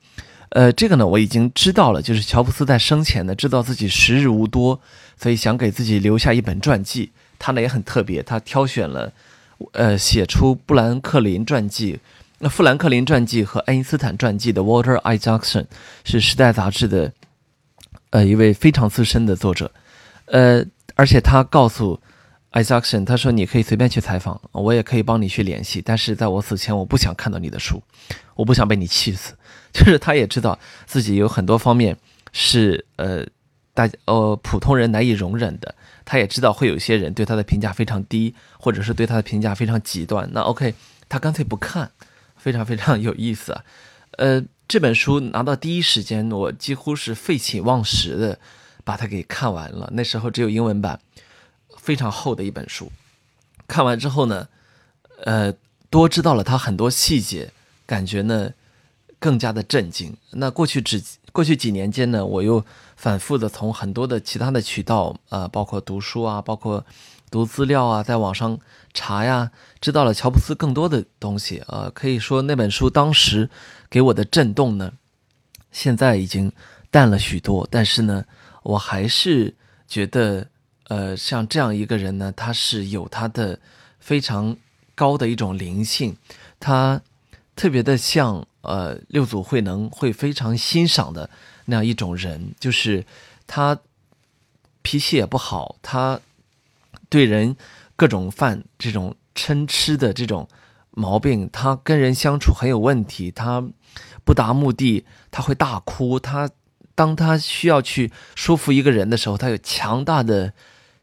[0.50, 4.82] 呃，这个呢我已经知道了，就是乔布斯在生前呢知道自己时日无多，
[5.22, 7.12] 所以想给自己留下一本传记。
[7.38, 9.14] 他呢也很特别，他挑选了
[9.74, 12.00] 呃写出布兰克林传记、
[12.40, 15.68] 那富兰克林传记和爱因斯坦传记的 Water Isaacson
[16.04, 17.14] 是《时代》杂志的。
[18.12, 19.72] 呃，一位非常资深的作者，
[20.26, 20.64] 呃，
[20.96, 22.00] 而且他告诉
[22.52, 27.82] Isaacson，他说你可以随便去采访，我也可以帮你去联系，但是在我死前，我不想看到你的书，
[28.36, 29.34] 我不想被你气死。
[29.72, 31.96] 就是他也知道自己有很多方面
[32.34, 33.26] 是呃
[33.74, 40.30] 大呃普通人难以容忍的，他也知道会有些人对他的评价非常低，或者是对他的评价非常极端。
[40.34, 40.74] 那 OK，
[41.08, 41.90] 他干脆不看，
[42.36, 43.64] 非常非常有意思啊，
[44.18, 44.44] 呃。
[44.72, 48.40] 这本书拿到第一时间，我几乎是废寝忘食的
[48.86, 49.90] 把它给看完了。
[49.92, 50.98] 那时候只有英文版，
[51.76, 52.90] 非常厚的一本书。
[53.68, 54.48] 看完之后呢，
[55.26, 55.54] 呃，
[55.90, 57.52] 多知道了它很多细节，
[57.86, 58.54] 感觉呢
[59.20, 60.16] 更加的震惊。
[60.30, 61.04] 那过去只
[61.34, 62.64] 过去几年间呢，我又
[62.96, 66.86] 反复的从很多的其他的渠道，呃，包括读书啊，包括
[67.32, 68.60] 读资料啊，在网上。
[68.94, 73.50] 查呀，知道了乔布斯更多的东西呃，可以说那本书当时
[73.90, 74.92] 给我的震动呢，
[75.72, 76.52] 现在已经
[76.90, 77.66] 淡了许多。
[77.72, 78.26] 但是呢，
[78.64, 79.56] 我还是
[79.88, 80.46] 觉得，
[80.90, 83.58] 呃，像这样一个人呢，他是有他的
[84.02, 84.58] 非常
[84.94, 86.18] 高的一种灵性，
[86.60, 87.02] 他
[87.56, 91.30] 特别的像呃六祖慧能会非常欣赏的
[91.64, 93.06] 那样一种人，就是
[93.48, 93.80] 他
[94.82, 96.20] 脾气也不好，他
[97.12, 97.56] 对人。
[97.98, 100.48] 各种犯这种嗔痴的这种
[100.90, 103.30] 毛病，他跟人相处很有问题。
[103.30, 103.64] 他
[104.26, 106.20] 不达目的，他会大哭。
[106.20, 106.50] 他
[106.96, 110.54] 当他需要去说服一个人的时候，他有强大的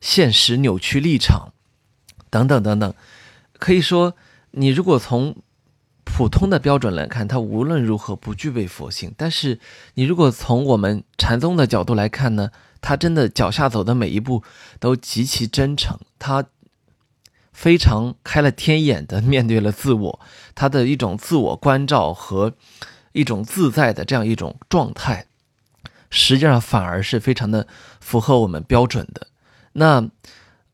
[0.00, 1.52] 现实扭曲立场，
[2.28, 2.92] 等等等等。
[3.52, 4.16] 可以说，
[4.50, 5.36] 你如果从
[6.02, 9.14] 普通的标准来看，他无论如何不具备佛性。
[9.16, 9.60] 但是，
[9.94, 14.42] 你如果从我们禅宗的角度来看呢，他真的脚下走的每一步
[14.78, 15.98] 都极其真诚。
[16.18, 16.44] 他。
[17.50, 20.20] 非常开了天眼的面对了自我，
[20.54, 22.54] 他的一种自我关照和
[23.10, 25.26] 一种自在的这样一种状态，
[26.08, 27.66] 实际上反而是非常的
[28.00, 29.26] 符合我们标准的。
[29.72, 30.08] 那，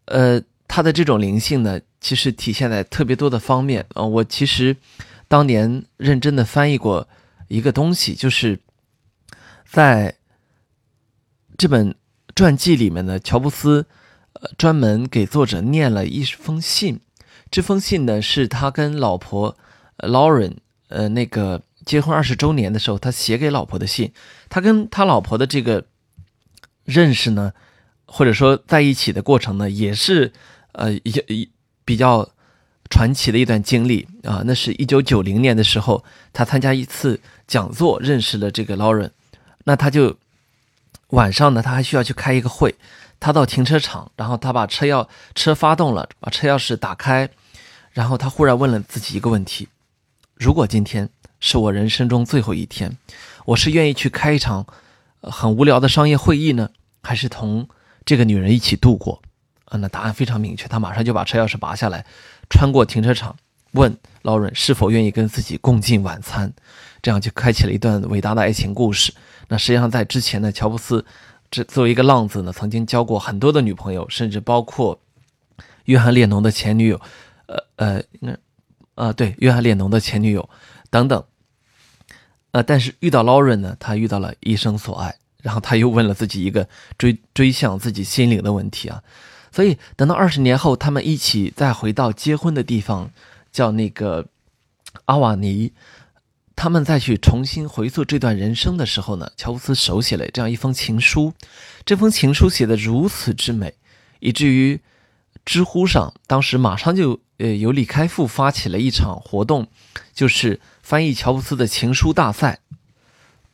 [0.05, 4.03] 呃，他的这种灵性呢，其实体现在特别多的方面啊。
[4.03, 4.77] 我其实
[5.27, 7.09] 当年认真的翻译过
[7.49, 8.61] 一个东西，就是
[9.67, 10.17] 在
[11.57, 11.95] 这本
[12.35, 13.87] 传记里面呢，乔布斯。
[14.41, 16.99] 呃，专门给作者念了一封信，
[17.53, 19.57] 这封信呢是他跟老婆
[19.99, 20.57] Lauren
[20.89, 24.13] 呃那个结婚二十周年的时候，他写给老婆的信。
[24.49, 25.87] 他跟他老婆的这个
[26.85, 27.53] 认识呢，
[28.07, 30.33] 或者说在一起的过程呢，也是
[30.73, 31.49] 呃一一
[31.85, 32.29] 比较
[32.91, 34.43] 传奇的一段经历啊。
[34.45, 39.11] 那是一九九零年的时候，他参加一次讲座，认识了这个 Lauren。
[39.65, 40.17] 那他就
[41.15, 42.75] 晚上呢，他还需要去开一个会。
[43.21, 47.31] 他到停车场，然后他把车钥车发动了，把车钥匙打开，
[47.93, 49.69] 然后他忽然问了自己一个问题：
[50.35, 51.09] 如果今天
[51.41, 52.99] 是我人生中最后一天，
[53.47, 54.67] 我是愿意去开一场
[55.23, 56.69] 很无聊的商业会议呢，
[57.03, 57.67] 还是同
[58.05, 59.23] 这个女人一起度过？
[59.67, 62.05] 啊，那答案非常明确，他马上就把车钥匙拔下来，
[62.51, 63.35] 穿过停车场，
[63.73, 66.53] 问劳伦是否愿意跟自己共进晚餐，
[67.01, 69.15] 这样就开启了一段伟大的爱情故事。
[69.49, 71.05] 那实际上在之前呢，乔布斯。
[71.51, 74.99] 这作为一个浪子呢，曾经交过很多的女朋友，甚至包括
[75.85, 77.01] 约翰列侬的前女友，
[77.47, 78.37] 呃呃，那
[78.97, 80.49] 啊，对，约翰列侬的前女友
[80.91, 81.23] 等等。
[82.51, 86.67] 呃，但是遇到劳伦呢，他遇到了一生所爱，然后他又问了自己一个
[86.99, 89.01] 追追向自己心灵的问题啊。
[89.53, 93.11] 所以等到二十年后，他们一起再回到结婚的地方，
[93.53, 94.27] 叫那个
[95.05, 95.73] 阿瓦尼。
[96.57, 101.35] 他们再去重新回溯这段人生的时候呢，乔布斯手写了这样一封情书。
[101.85, 103.75] 这封情书写的如此之美，
[104.21, 104.81] 以至于
[105.45, 109.67] 知乎上当时马上就呃由李开复发起了一场活动，
[110.15, 112.61] 就是翻译乔布斯的情书大赛。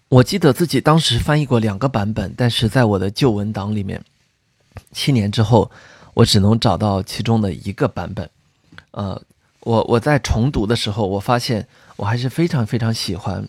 [0.09, 4.05] 我记得自己当时翻译过两个版本，但是在我的旧文档里面，
[4.93, 5.71] 七年之后
[6.15, 8.29] 我只能找到其中的一个版本。
[8.91, 9.23] 呃，
[9.61, 11.69] 我我在重读的时候，我发现。
[11.97, 13.47] 我还是非常非常喜欢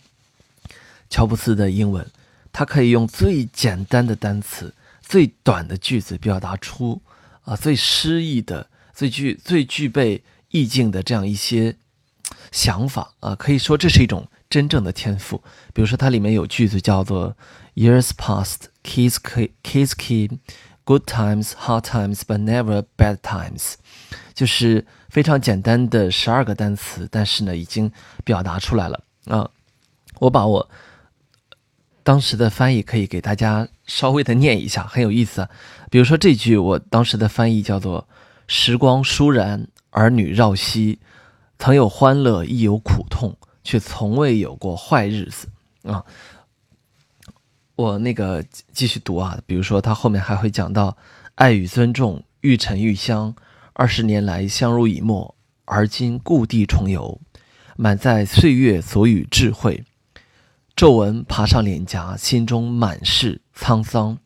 [1.10, 2.06] 乔布斯的英文，
[2.52, 7.02] 他可以用最简单的单词、最短的句子表达出
[7.46, 11.78] 啊最诗意的、最具最具备意境的这样一些
[12.52, 15.42] 想法啊，可以说这是一种真正的天赋。
[15.74, 17.38] 比如说，它里面有句子叫做
[17.76, 19.16] “Years past, kids
[19.64, 20.40] kids keep
[20.84, 23.76] good times, hard times, but never bad times”，
[24.34, 24.86] 就是。
[25.12, 27.92] 非常简单的十二个单词，但是呢，已经
[28.24, 29.52] 表达出来了啊！
[30.20, 30.70] 我把我
[32.02, 35.46] 当时的翻译可以给大家稍微的念一下，很有意思。
[35.90, 38.08] 比如说这句，我当时的翻译叫做
[38.48, 40.98] “时光倏然，儿女绕膝，
[41.60, 45.50] 曾有欢乐，亦有苦痛，却从未有过坏日子”
[45.84, 46.02] 啊。
[47.76, 50.96] 我那个继续读啊，比如说他后面还会讲到
[51.36, 53.36] “爱与尊重，愈沉愈香”。
[53.74, 57.20] 二十年来相濡以沫，而今故地重游，
[57.78, 59.84] 满载岁月所与智慧，
[60.76, 64.18] 皱纹爬上脸颊，心中满是沧桑。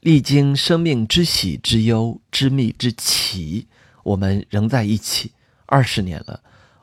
[0.00, 3.66] 历经生命之喜之忧之密之奇，
[4.04, 5.32] 我们仍在一起
[5.66, 6.40] 二十年了。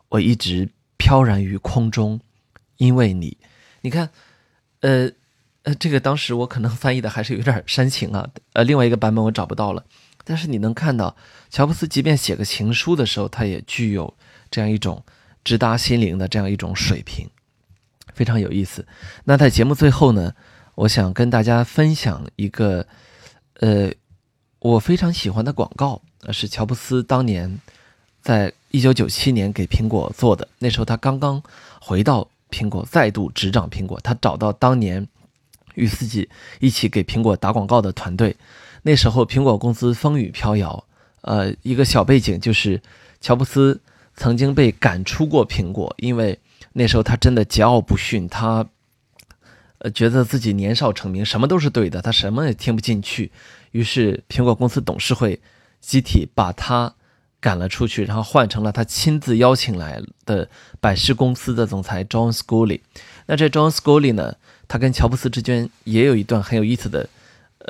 [0.10, 2.20] 我一直飘然于空中，
[2.78, 3.38] 因为你。
[3.82, 4.10] 你看，
[4.82, 5.10] 呃
[5.64, 8.28] 呃，这个当时我可能翻译的还是有点煽情啊。
[8.54, 9.86] 呃，另外一个版本我找不到了。
[10.26, 11.16] 但是你能看到，
[11.50, 14.14] 乔布斯即便写个情书的时候，他也具有
[14.52, 15.02] 这样一种
[15.44, 17.30] 直达心灵的这样一种水平，
[18.14, 18.86] 非常有意思。
[19.24, 20.34] 那在节目最后呢，
[20.74, 22.86] 我想跟大家分享一个，
[23.60, 23.92] 呃，
[24.58, 27.60] 我非常喜欢的广告，是乔布斯当年
[28.22, 30.48] 在一九九七年给苹果做的。
[30.58, 31.42] 那时候他刚刚
[31.80, 35.08] 回到苹果，再度执掌苹果，他找到当年
[35.76, 36.28] 与自己
[36.60, 38.36] 一起给苹果打广告的团队。
[38.88, 40.86] 那时候苹果公司风雨飘摇，
[41.22, 42.80] 呃，一个小背景就是
[43.20, 43.82] 乔布斯
[44.16, 46.38] 曾经被赶出过苹果，因为
[46.74, 48.64] 那时候他真的桀骜不驯，他
[49.80, 53.32] 呃觉得自己年少成名，什么都是对的，他什么也听不进去，
[53.72, 55.42] 于是苹果公司董事会
[55.82, 56.94] 集体把他
[57.40, 60.48] 赶了出去，然后换成了他亲自邀请来的
[60.80, 62.82] 百事公司的总裁 John Scully。
[63.26, 64.36] 那这 John Scully 呢，
[64.68, 67.10] 他跟乔布斯之间也有一段很有意思的。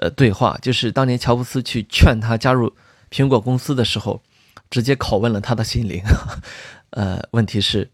[0.01, 2.73] 呃，对话就是当年乔布斯去劝他加入
[3.09, 4.21] 苹果公司的时候，
[4.69, 6.03] 直接拷问了他的心灵。
[6.91, 7.91] 呃，问题是，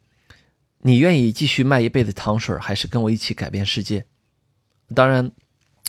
[0.80, 4.06] 你愿意继续卖一辈子糖水，还是跟我一起改变世界？
[4.93, 5.32] 当然，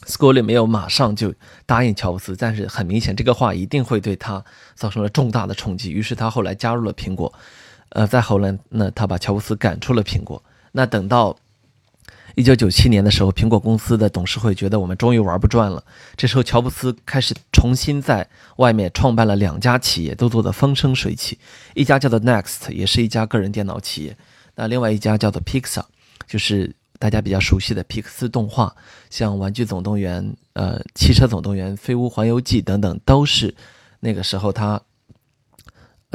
[0.04, 1.34] 斯科利没有马上就
[1.66, 4.44] 答应乔布斯，但是很明显，这个话一定会对他
[4.74, 5.92] 造成了重大的冲击。
[5.92, 7.32] 于是他后来加入了苹果，
[7.90, 10.42] 呃，再后来呢，他把乔布斯赶出了苹果。
[10.72, 11.36] 那等到
[12.34, 15.84] 一九九七年的时候，苹果公司的董事会觉得我们终于玩不转了。
[16.16, 18.26] 这时候，乔布斯开始重新在
[18.56, 21.38] 外面创办了两家企业，都做得风生水起。
[21.74, 24.12] 一家叫做 Next，也是一家个人电脑企业；
[24.54, 25.84] 那另外一家叫做 Pixar，
[26.26, 28.74] 就是大家比较熟悉的皮克斯动画，
[29.10, 30.24] 像《玩具总动员》、
[30.54, 33.54] 呃，《汽车总动员》、《飞屋环游记》等等，都是
[34.00, 34.80] 那个时候他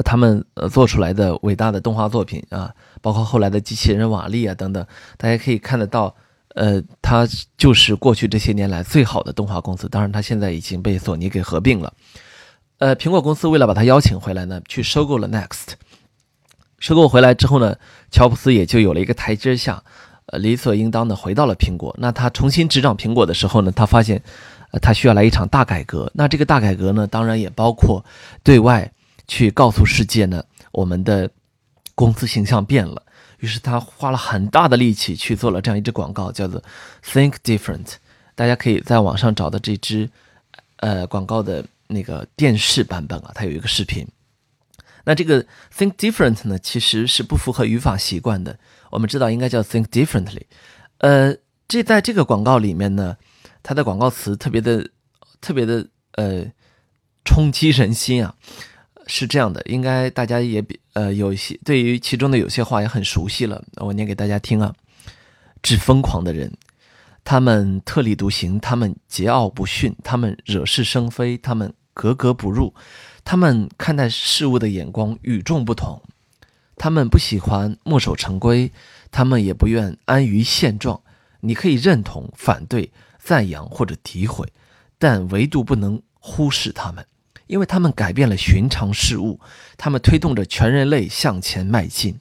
[0.04, 2.72] 他们呃做出来的伟大的动画作品啊。
[3.00, 4.84] 包括后来的机器人瓦力啊等等，
[5.16, 6.12] 大家可以看得到，
[6.56, 7.24] 呃，它
[7.56, 9.88] 就是过去这些年来最好的动画公司。
[9.88, 11.92] 当然，它现在已经被索尼给合并了。
[12.78, 15.74] 呃，苹果公司为了把它邀请回来呢，去收购了 Next。
[16.80, 17.76] 收购回来之后呢，
[18.10, 19.80] 乔布斯也就有了一个台阶下，
[20.26, 21.94] 呃，理所应当的回到了苹果。
[22.00, 24.20] 那他重新执掌苹果的时候呢，他发现，
[24.72, 26.10] 呃，他需要来一场大改革。
[26.14, 28.04] 那这个大改革呢，当然也包括
[28.42, 28.92] 对外
[29.28, 31.30] 去告诉世界呢，我们的。
[31.98, 33.02] 公司形象变了，
[33.38, 36.62] 于是他花了很大的力气去做了这样一支广告，叫做
[37.04, 37.94] “Think Different”。
[38.36, 40.08] 大家可以在网上找到这支
[40.76, 44.06] 呃广告的那个电视版本啊，它有一个视频。
[45.02, 45.44] 那这个
[45.76, 48.56] “Think Different” 呢，其实是不符合语法习惯的。
[48.90, 50.42] 我们知道应该叫 “Think Differently”。
[50.98, 51.34] 呃，
[51.66, 53.16] 这在这个广告里面呢，
[53.64, 54.88] 它的广告词特别的、
[55.40, 56.44] 特别的呃
[57.24, 58.36] 冲击人心啊。
[59.08, 64.72] 是这样的，应该大家也比呃有一些对于其中的有些话也很熟悉了，我念给大家听啊。
[65.60, 66.52] 致疯狂的人，
[67.24, 72.72] 他们特立独行，他们桀骜不驯，他们惹是生非，他们格格不入，
[73.24, 76.00] 他们看待事物的眼光与众不同，
[76.76, 78.70] 他们不喜欢墨守成规，
[79.10, 81.00] 他们也不愿安于现状。
[81.40, 84.46] 你可以认同、反对、赞扬或者诋毁，
[84.98, 87.04] 但唯独不能忽视他们。
[87.48, 89.40] 因为他们改变了寻常事物，
[89.76, 92.16] 他们推动着全人类向前迈进。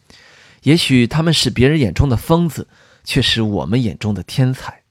[0.63, 2.67] 也许他们是别人眼中的疯子，
[3.03, 4.81] 却是我们眼中的天才。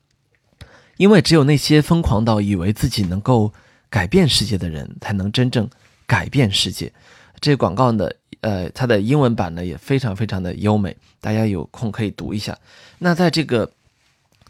[0.96, 3.52] 因为只有那些疯狂到以为自己能够
[3.90, 5.68] 改变世界的人，才能真正
[6.06, 6.92] 改变世界。
[7.40, 8.08] 这广告呢，
[8.40, 12.56] 呃，它的英文版呢也非常非常的优美，大家有空可以读一下。
[12.98, 13.70] 那在这个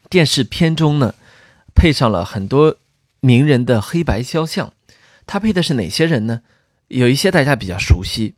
[0.09, 1.14] 电视片中呢，
[1.74, 2.76] 配上了很多
[3.18, 4.72] 名人的黑白肖像。
[5.26, 6.40] 他配的是哪些人呢？
[6.88, 8.34] 有一些大家比较熟悉，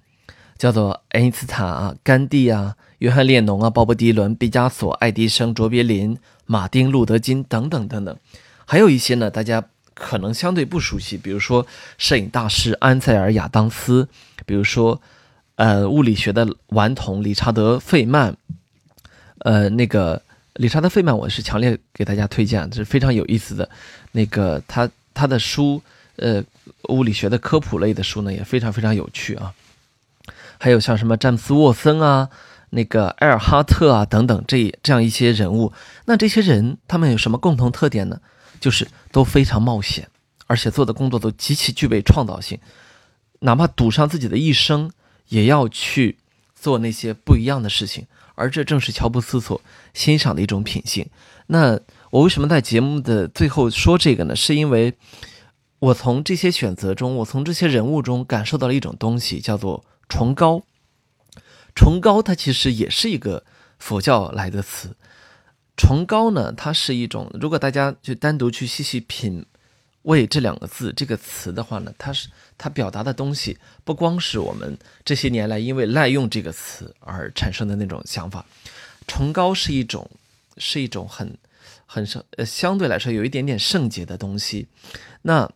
[0.57, 6.16] 叫做爱因斯坦啊、甘地啊、约翰列侬啊、鲍勃迪伦、毕加索、爱迪生、卓别林、
[6.47, 8.16] 马丁路德金等等等等。
[8.64, 9.62] 还有一些呢，大家
[9.93, 11.66] 可能相对不熟悉，比如说
[11.99, 14.09] 摄影大师安塞尔亚当斯，
[14.47, 14.99] 比如说
[15.57, 18.34] 呃物理学的顽童理查德费曼。
[19.41, 20.22] 呃，那个
[20.55, 23.68] 理查德费曼，我是强烈给大家推荐，这是非常有意思的。
[24.12, 25.82] 那个他他的书。
[26.20, 26.43] 呃，
[26.89, 29.55] 物理学的科普类的书呢，也非常非常有趣啊。
[30.61, 32.29] 还有像什么詹姆斯沃森啊，
[32.71, 35.73] 那个埃尔哈特啊等等这这样一些人物，
[36.07, 38.21] 那这些人他们有什么共同特点呢？
[38.59, 40.09] 就是都非常冒险，
[40.49, 42.59] 而且做的工作都极其具备创造性，
[43.39, 44.91] 哪怕赌上自己的一生，
[45.29, 46.19] 也要去
[46.57, 48.07] 做那些不一样的事情。
[48.35, 49.61] 而这正是乔布斯所
[49.95, 51.09] 欣赏的一种品性。
[51.47, 51.79] 那
[52.11, 54.35] 我为什么在节目的最后说这个呢？
[54.35, 54.93] 是因为。
[55.81, 60.62] 我从这些选择中，我从这些人物中感受到了一种东西，叫做崇高。
[61.74, 63.45] 崇高，它其实也是一个
[63.79, 64.97] 佛教来的词。
[65.76, 69.47] 崇高呢，它是一种，如果大家就单独去细细品
[70.03, 78.45] 味这两个字这个词的话呢，它是它表达的东西，不光是我们这些年来因为滥用这个词而产生的那种想法。
[79.07, 80.11] 崇高是一种，
[80.57, 81.39] 是一种很
[81.87, 84.66] 很圣呃，相对来说有一点点圣洁的东西。
[85.22, 85.49] 那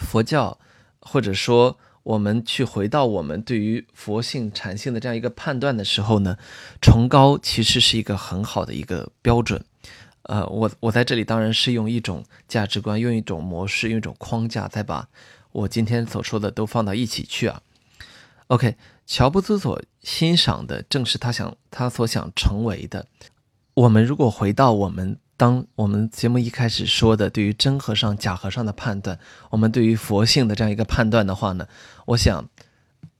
[0.00, 0.58] 佛教，
[0.98, 6.36] 或者说我们去回到我们对于佛性禅性的这样一个判断的时候呢，
[6.80, 9.62] 崇高其实是一个很好的一个标准。
[10.22, 15.08] 呃，我我在这里当然是用一种价值观，用一种模式，用一种框架，再把
[15.52, 17.60] 我今天所说的都放到一起去啊。
[18.48, 18.76] OK，
[19.06, 23.06] 乔布斯所欣赏的正是他想他所想成为的。
[23.74, 25.18] 我们如果回到我们。
[25.40, 29.18] 当我们节目一开始说的对于真和尚、假和尚的判断，
[29.48, 31.66] 我们对于佛性的这样一个判断的话呢，
[32.04, 32.46] 我想，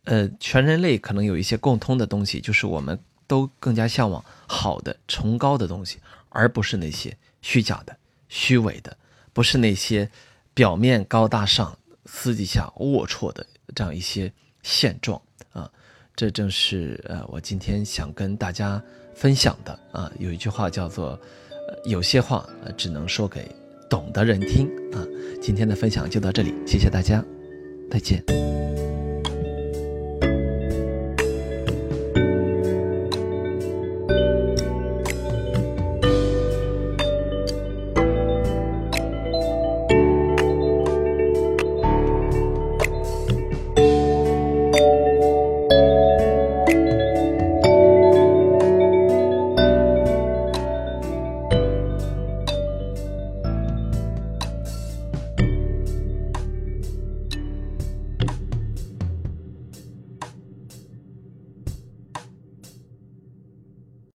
[0.04, 5.98] 呃，全人类可能有一些共通的东西，就是我们都更加向往好的、崇高的东西，
[6.28, 7.96] 而不是那些虚假的、
[8.28, 8.94] 虚伪的，
[9.32, 10.10] 不是那些
[10.52, 14.30] 表面高大上、私底下龌龊的这样一些
[14.62, 15.18] 现状
[15.54, 15.70] 啊。
[16.14, 18.82] 这正是呃，我今天想跟大家
[19.14, 20.12] 分享的啊。
[20.18, 21.18] 有一句话叫做。
[21.84, 23.46] 有些话呃，只能说给
[23.88, 25.06] 懂的人听啊。
[25.40, 27.24] 今天的分享就到这里，谢谢大家，
[27.90, 28.89] 再见。